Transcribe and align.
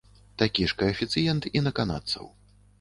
Такі 0.41 0.63
ж 0.71 0.77
каэфіцыент 0.79 1.47
і 1.55 1.65
на 1.69 1.77
канадцаў. 1.81 2.25